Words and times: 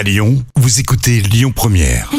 À 0.00 0.02
Lyon, 0.02 0.42
vous 0.56 0.80
écoutez 0.80 1.20
Lyon 1.20 1.52
Première. 1.54 2.10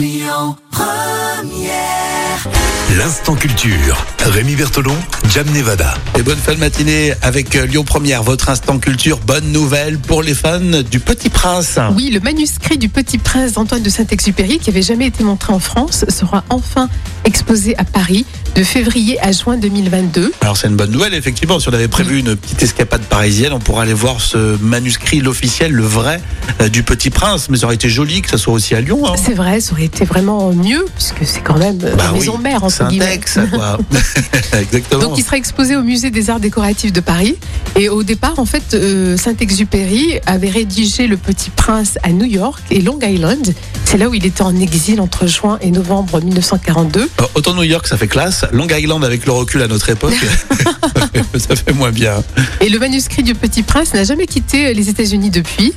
L'instant 2.96 3.34
culture. 3.34 4.06
Rémi 4.20 4.56
Bertolon, 4.56 4.96
Jam 5.30 5.48
Nevada. 5.52 5.96
Et 6.16 6.22
bonne 6.22 6.38
fin 6.38 6.54
de 6.54 6.60
matinée 6.60 7.14
avec 7.24 7.56
euh, 7.56 7.66
Lyon 7.66 7.84
Première, 7.84 8.22
votre 8.22 8.50
instant 8.50 8.78
culture. 8.78 9.18
Bonne 9.26 9.52
nouvelle 9.52 9.98
pour 9.98 10.22
les 10.22 10.36
fans 10.36 10.60
du 10.60 11.00
Petit 11.00 11.30
Prince. 11.30 11.80
Oui, 11.96 12.12
le 12.12 12.20
manuscrit 12.20 12.78
du 12.78 12.88
Petit 12.88 13.18
Prince 13.18 13.54
d'Antoine 13.54 13.82
de 13.82 13.90
Saint-Exupéry, 13.90 14.60
qui 14.60 14.70
avait 14.70 14.84
jamais 14.84 15.08
été 15.08 15.24
montré 15.24 15.52
en 15.52 15.60
France, 15.60 16.06
sera 16.10 16.44
enfin 16.50 16.88
exposé 17.24 17.76
à 17.80 17.84
Paris 17.84 18.28
de 18.56 18.64
février 18.64 19.20
à 19.22 19.32
juin 19.32 19.58
2022. 19.58 20.32
Alors 20.42 20.58
c'est 20.58 20.68
une 20.68 20.76
bonne 20.76 20.92
nouvelle, 20.92 21.14
effectivement. 21.14 21.60
Si 21.60 21.70
on 21.70 21.74
avait 21.74 21.88
prévu 21.88 22.20
une 22.20 22.36
petite 22.36 22.62
escapade 22.64 23.02
parisienne, 23.04 23.54
on 23.54 23.60
pourrait 23.60 23.84
aller 23.84 23.94
voir 23.94 24.20
ce 24.22 24.58
manuscrit, 24.62 25.20
l'officiel, 25.22 25.72
le 25.72 25.84
vrai, 25.84 26.22
euh, 26.62 26.68
du 26.70 26.84
Petit 26.84 27.10
Prince. 27.10 27.48
Mais 27.50 27.58
ça 27.58 27.66
aurait 27.66 27.76
été 27.76 27.90
joli 27.90 28.22
que 28.22 28.30
ça 28.30 28.38
soit 28.38 28.54
aussi 28.54 28.76
à 28.76 28.82
Lyon. 28.82 29.02
hein. 29.08 29.16
C'est 29.24 29.34
vrai, 29.34 29.62
ça 29.62 29.74
aurait 29.74 29.86
été 29.86 30.04
vraiment 30.06 30.52
mieux, 30.54 30.86
puisque 30.96 31.26
c'est 31.26 31.42
quand 31.42 31.58
même 31.58 31.80
euh, 31.84 31.96
Bah 31.96 32.04
la 32.06 32.14
oui, 32.14 32.20
maison 32.20 32.38
mère, 32.38 32.60
C'est 32.60 32.66
entre 32.66 32.82
un 32.84 32.90
guillemets. 32.90 33.06
texte, 33.18 33.40
quoi. 33.52 33.78
Exactement. 34.60 35.02
Donc 35.02 35.18
il 35.18 35.24
sera 35.24 35.38
exposé 35.38 35.76
au 35.76 35.84
musée 35.84 36.12
des 36.12 36.30
arts 36.30 36.40
décoratifs 36.40 36.92
de 36.92 37.00
Paris. 37.02 37.38
Et 37.78 37.88
au 37.90 38.04
départ, 38.04 38.38
en 38.40 38.46
fait, 38.46 38.74
euh, 38.74 39.16
Saint-Exupéry 39.18 40.20
avait 40.26 40.50
rédigé 40.50 41.08
Le 41.08 41.18
Petit 41.18 41.50
Prince 41.52 41.98
à 42.04 42.10
New 42.10 42.26
York 42.26 42.62
et 42.70 42.82
Long 42.82 43.00
Island. 43.02 43.54
C'est 43.92 43.98
là 43.98 44.08
où 44.08 44.14
il 44.14 44.26
était 44.26 44.42
en 44.42 44.56
exil 44.56 45.02
entre 45.02 45.28
juin 45.28 45.60
et 45.60 45.70
novembre 45.70 46.22
1942. 46.24 47.02
Euh, 47.02 47.24
Autant 47.36 47.54
New 47.54 47.64
York, 47.64 47.86
ça 47.86 47.98
fait 47.98 48.08
classe. 48.08 48.46
Long 48.54 48.70
Island, 48.70 49.04
avec 49.04 49.26
le 49.26 49.34
recul 49.34 49.62
à 49.62 49.68
notre 49.68 49.90
époque, 49.90 50.14
ça 51.38 51.58
fait 51.58 51.74
moins 51.74 51.92
bien. 51.92 52.24
Et 52.62 52.70
le 52.70 52.80
manuscrit 52.80 53.22
du 53.22 53.36
Petit 53.36 53.64
Prince 53.64 53.94
n'a 53.94 54.06
jamais 54.06 54.28
quitté 54.28 54.74
les 54.74 54.88
États-Unis 54.88 55.30
depuis. 55.30 55.74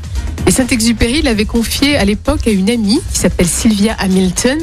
Et 0.47 0.53
Saint-Exupéry 0.53 1.23
l'avait 1.23 1.45
confié 1.45 1.97
à 1.97 2.05
l'époque 2.05 2.47
à 2.47 2.51
une 2.51 2.71
amie 2.71 3.01
qui 3.13 3.19
s'appelle 3.19 3.49
Sylvia 3.49 3.97
Hamilton. 3.99 4.61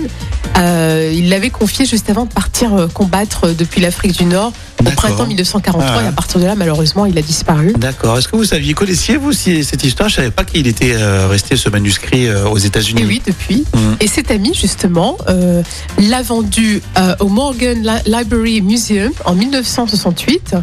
Euh, 0.58 1.12
il 1.13 1.27
l'avait 1.27 1.49
confié 1.49 1.86
juste 1.86 2.10
avant 2.10 2.24
de 2.24 2.32
partir 2.32 2.74
euh, 2.74 2.88
combattre 2.88 3.49
depuis 3.54 3.82
l'Afrique 3.82 4.18
du 4.18 4.24
Nord 4.24 4.54
au 4.87 4.91
printemps 4.91 5.26
1943. 5.26 5.85
Ah. 5.99 6.04
Et 6.04 6.07
à 6.07 6.12
partir 6.12 6.40
de 6.40 6.46
là, 6.46 6.55
malheureusement, 6.55 7.05
il 7.05 7.18
a 7.18 7.21
disparu. 7.21 7.74
D'accord. 7.77 8.18
Est-ce 8.18 8.27
que 8.27 8.35
vous 8.35 8.46
saviez, 8.46 8.74
connaissiez 8.74 9.18
vous 9.18 9.32
cette 9.34 9.84
histoire? 9.84 10.10
Je 10.10 10.15
savais 10.15 10.32
pas 10.32 10.43
qu'il 10.43 10.68
était 10.68 10.93
euh, 10.96 11.27
resté 11.27 11.55
ce 11.57 11.70
manuscrit 11.70 12.27
euh, 12.27 12.48
aux 12.48 12.57
États-Unis. 12.57 13.02
Et 13.02 13.05
oui, 13.05 13.21
depuis. 13.26 13.65
Mhm. 13.76 13.98
Et 13.99 14.07
cette 14.07 14.32
amie, 14.32 14.54
justement, 14.54 15.18
euh, 15.29 15.62
l'a 15.99 16.21
vendu 16.21 16.82
au 17.20 17.27
Morgan 17.27 17.82
Li- 17.82 18.12
Library 18.12 18.62
Museum 18.62 19.12
en 19.26 19.35
1968. 19.35 20.55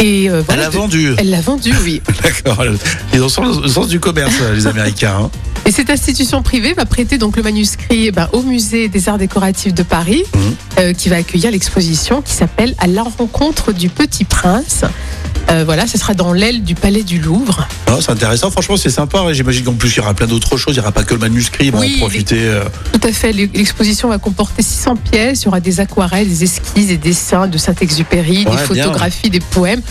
Et 0.00 0.28
euh, 0.30 0.38
Elle 0.38 0.44
voilà, 0.44 0.66
a 0.66 0.70
de- 0.70 0.76
vendu. 0.76 1.14
Elle 1.18 1.30
l'a 1.30 1.40
vendu, 1.40 1.72
oui. 1.84 2.00
D'accord. 2.22 2.64
Ils 3.12 3.20
ont 3.22 3.60
le 3.62 3.68
sens 3.68 3.88
du 3.88 3.98
commerce, 3.98 4.34
les 4.54 4.66
Américains. 4.66 5.16
hein. 5.24 5.30
Et 5.68 5.70
cette 5.70 5.90
institution 5.90 6.40
privée 6.42 6.72
va 6.72 6.86
prêter 6.86 7.18
donc 7.18 7.36
le 7.36 7.42
manuscrit 7.42 8.06
eh 8.06 8.10
ben, 8.10 8.26
au 8.32 8.40
musée 8.42 8.88
des 8.88 9.06
arts 9.10 9.18
décoratifs 9.18 9.74
de 9.74 9.82
Paris, 9.82 10.22
Mhm. 10.34 10.40
euh, 10.78 10.92
qui 10.94 11.10
va 11.10 11.16
accueillir 11.16 11.50
l'exposition 11.50 12.22
qui 12.22 12.32
s'appelle 12.32 12.74
À 12.78 12.86
la 12.86 13.02
rencontre 13.02 13.74
du 13.74 13.90
Petit 13.90 14.24
Prince. 14.24 14.84
Euh, 15.50 15.64
voilà, 15.66 15.86
ce 15.86 15.98
sera 15.98 16.14
dans 16.14 16.32
l'aile 16.32 16.62
du 16.64 16.74
Palais 16.74 17.02
du 17.02 17.18
Louvre. 17.18 17.68
Non, 17.86 18.00
c'est 18.00 18.10
intéressant. 18.12 18.50
Franchement, 18.50 18.78
c'est 18.78 18.88
sympa. 18.88 19.30
J'imagine 19.34 19.64
qu'en 19.64 19.74
plus, 19.74 19.90
il 19.90 19.96
y 19.98 20.00
aura 20.00 20.14
plein 20.14 20.26
d'autres 20.26 20.56
choses. 20.56 20.74
Il 20.74 20.78
n'y 20.78 20.82
aura 20.82 20.92
pas 20.92 21.04
que 21.04 21.12
le 21.12 21.20
manuscrit. 21.20 21.68
Vont 21.70 21.80
Oui, 21.80 21.96
en 21.96 21.98
profiter. 22.00 22.36
euh, 22.38 22.64
Tout 22.94 23.06
à 23.06 23.12
fait. 23.12 23.32
L'exposition 23.34 24.08
va 24.08 24.16
comporter 24.16 24.62
600 24.62 24.96
pièces. 24.96 25.42
Il 25.42 25.44
y 25.46 25.48
aura 25.48 25.60
des 25.60 25.80
aquarelles, 25.80 26.28
des 26.28 26.44
esquisses, 26.44 26.86
des 26.88 26.96
dessins 26.96 27.46
de 27.46 27.58
Saint-Exupéry, 27.58 28.38
des 28.38 28.50
bien. 28.50 28.56
photographies, 28.56 29.28
des 29.28 29.40
poèmes. 29.40 29.82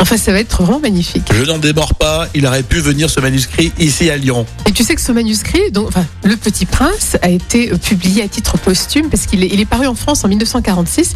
Enfin, 0.00 0.16
ça 0.16 0.32
va 0.32 0.40
être 0.40 0.62
vraiment 0.62 0.80
magnifique. 0.80 1.30
Je 1.32 1.44
n'en 1.44 1.58
démords 1.58 1.94
pas. 1.94 2.28
Il 2.34 2.46
aurait 2.46 2.62
pu 2.62 2.80
venir 2.80 3.08
ce 3.08 3.20
manuscrit 3.20 3.72
ici 3.78 4.10
à 4.10 4.16
Lyon. 4.16 4.44
Et 4.66 4.72
tu 4.72 4.82
sais 4.84 4.94
que 4.94 5.00
ce 5.00 5.12
manuscrit, 5.12 5.70
donc, 5.70 5.88
enfin, 5.88 6.04
Le 6.24 6.36
Petit 6.36 6.66
Prince, 6.66 7.16
a 7.22 7.28
été 7.30 7.72
euh, 7.72 7.76
publié 7.76 8.22
à 8.22 8.28
titre 8.28 8.58
posthume 8.58 9.08
parce 9.08 9.26
qu'il 9.26 9.42
est, 9.44 9.48
il 9.52 9.60
est 9.60 9.64
paru 9.66 9.86
en 9.86 9.94
France 9.94 10.24
en 10.24 10.28
1946, 10.28 11.14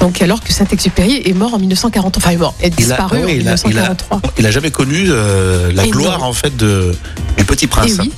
donc 0.00 0.20
alors 0.22 0.42
que 0.42 0.52
Saint-Exupéry 0.52 1.22
est 1.24 1.32
mort 1.32 1.54
en 1.54 1.58
1940, 1.58 2.16
enfin 2.18 2.30
est 2.30 2.36
mort, 2.36 2.54
est 2.60 2.68
Il 2.68 2.72
a- 2.74 2.76
disparu 2.76 3.18
oui, 3.18 3.24
en 3.24 3.28
il 3.28 3.30
a- 3.30 3.40
il 3.42 3.48
a- 3.48 3.52
1943. 3.54 4.20
Il 4.38 4.46
a 4.46 4.50
jamais 4.50 4.70
connu 4.70 5.06
euh, 5.08 5.72
la 5.72 5.86
Et 5.86 5.90
gloire 5.90 6.20
non. 6.20 6.26
en 6.26 6.32
fait 6.32 6.56
de 6.56 6.94
du 7.38 7.44
Petit 7.44 7.64
Et 7.64 7.68
Prince. 7.68 7.96
Oui, 7.98 8.12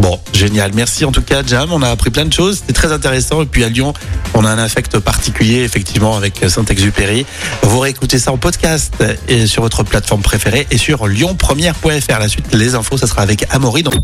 Bon, 0.00 0.18
génial. 0.32 0.72
Merci 0.74 1.04
en 1.04 1.12
tout 1.12 1.22
cas, 1.22 1.42
Jam. 1.46 1.70
On 1.72 1.82
a 1.82 1.88
appris 1.90 2.10
plein 2.10 2.24
de 2.24 2.32
choses. 2.32 2.58
C'était 2.58 2.72
très 2.72 2.90
intéressant. 2.90 3.42
Et 3.42 3.46
puis 3.46 3.64
à 3.64 3.68
Lyon, 3.68 3.92
on 4.34 4.44
a 4.44 4.50
un 4.50 4.58
affect 4.58 4.98
particulier, 4.98 5.62
effectivement, 5.62 6.16
avec 6.16 6.42
Saint-Exupéry. 6.48 7.26
Vous 7.62 7.78
réécoutez 7.78 8.18
ça 8.18 8.32
en 8.32 8.38
podcast 8.38 8.94
et 9.28 9.46
sur 9.46 9.62
votre 9.62 9.82
plateforme 9.82 10.22
préférée 10.22 10.66
et 10.70 10.78
sur 10.78 11.06
lyonpremière.fr. 11.06 12.18
La 12.18 12.28
suite, 12.28 12.54
les 12.54 12.74
infos, 12.74 12.96
ça 12.96 13.06
sera 13.06 13.22
avec 13.22 13.44
Amaury. 13.50 13.82
Donc, 13.82 13.94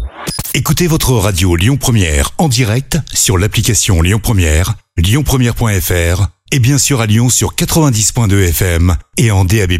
Écoutez 0.55 0.87
votre 0.87 1.13
radio 1.13 1.55
Lyon 1.57 1.77
Première 1.77 2.31
en 2.39 2.49
direct 2.49 2.99
sur 3.13 3.37
l'application 3.37 4.01
Lyon 4.01 4.21
Première, 4.23 4.75
lyonpremière.fr 4.97 6.29
et 6.53 6.59
bien 6.59 6.79
sûr 6.79 7.01
à 7.01 7.07
Lyon 7.07 7.29
sur 7.29 7.55
90.2 7.55 8.49
FM 8.49 8.97
et 9.19 9.31
en 9.31 9.45
DAB+. 9.45 9.79